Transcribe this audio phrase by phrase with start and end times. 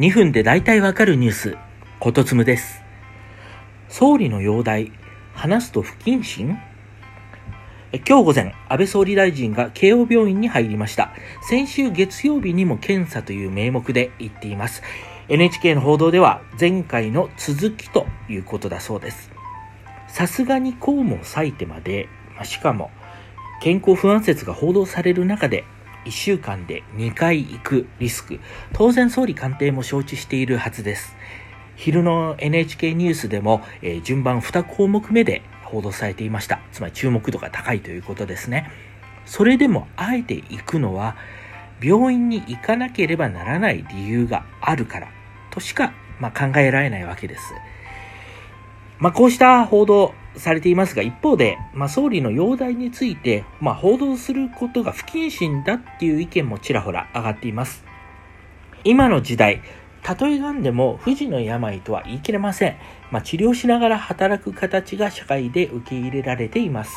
[0.00, 1.56] 2分で大体わかるニュース、
[1.98, 2.80] ことつむです。
[3.90, 4.92] 総理の容体、
[5.34, 6.56] 話すと不謹慎？
[7.92, 11.12] え今日午前、安倍総理大臣が慶応病院に入りました。
[11.42, 14.82] 先週月曜日にも検査という名目で言っています。
[15.28, 19.30] NHK の報道では前回の続きということだそうです。
[20.08, 22.08] さすがに公務を割いてまで、
[22.38, 22.90] ましかも
[23.60, 25.66] 健康不安説が報道される中で
[26.04, 28.40] 1週間で2回行くリスク、
[28.72, 31.16] 当然総理官邸も承知しているはずです。
[31.76, 36.60] 昼の NHK ニュースでも、えー順番2項目目で報道されていました。
[36.72, 38.70] つまり注目度が高いということですね。
[39.24, 41.16] それでもあえて行くのは、
[41.82, 45.08] 病院に行かなければならない理由があるから
[45.50, 47.42] としか、まあ、考えられないわけです。
[49.00, 57.82] まあ、こうした報道されていますが、一方で、まあ、総理の容体について、まあ、報道することが不謹慎だっていう意見もちらほら上がっています。
[58.84, 59.62] 今の時代、
[60.02, 62.76] たとえがんでも不治の病とは言い切れません。
[63.10, 66.92] まあ、治療しながら働く形が社会で受け入れられています。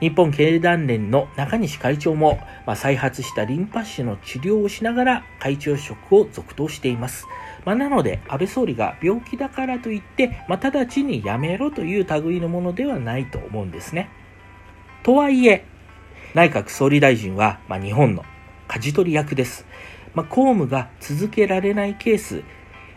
[0.00, 7.26] 日本経団連の中西会長も、まあ、再発したリンパ腫の治療をしながら会長職を続投しています。
[7.64, 14.10] まあ、なので、安倍総理が病気だからといって、まあ、直ちにやめろという類のものではないと思うんですね。
[15.02, 15.64] とはいえ、
[16.34, 18.24] 内閣総理大臣は、まあ、日本の
[18.68, 19.66] 舵取り役です。
[20.14, 22.42] まあ、公務が続けられないケース、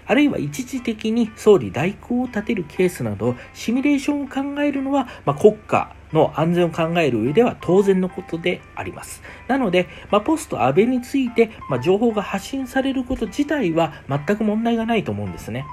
[0.10, 9.22] あるいは一時的に総理代行を立てるケースなど、シミュレーションを考えるのは、まあ、国家の安全を考える上では当然のことであります。
[9.48, 15.68] なので、まあ、ポスト安倍について、まあ、情報が発信されること自体は全く問題がないと思うんですね。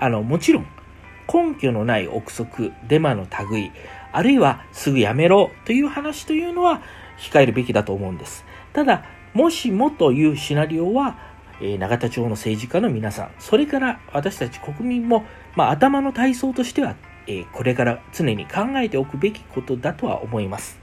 [0.00, 0.66] あの、もちろん、
[1.32, 3.70] 根拠のない憶測、デマの類、
[4.10, 6.82] あるいはすぐやめろという話というのは
[7.18, 8.44] 控えるべきだと思うんです。
[8.72, 16.96] ただ、もしもというシナリオは、永田町の政治家の皆さん、それから私たち国民も、まあ、頭の体操としては、
[17.52, 20.78] これから常に考えておくべきことだとは思います。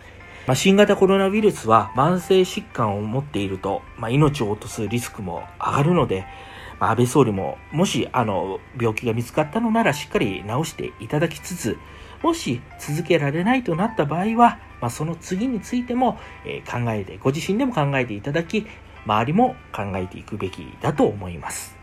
[0.45, 6.25] まあ、新型コロナウイルスは慢性疾患を持っていると、まあ、命を落とすリスクも上がるので、
[6.79, 11.77] まあ、安倍総理ももしあの病気が見つかったのならしっかり治していただきつつ、
[12.23, 16.17] もし続けられないとなった場合は、まあ、その次についても、
[16.69, 18.65] 考えて、ご自身でも考えていただき、
[19.05, 21.82] 周りも考えていくべきだと思います。